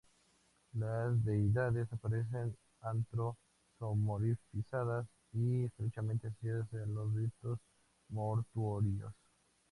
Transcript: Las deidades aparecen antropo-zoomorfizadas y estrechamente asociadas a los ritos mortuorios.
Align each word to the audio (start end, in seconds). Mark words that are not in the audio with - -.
Las 0.73 1.23
deidades 1.23 1.93
aparecen 1.93 2.57
antropo-zoomorfizadas 2.81 5.05
y 5.31 5.65
estrechamente 5.65 6.25
asociadas 6.29 6.73
a 6.73 6.77
los 6.87 7.13
ritos 7.13 7.59
mortuorios. 8.09 9.13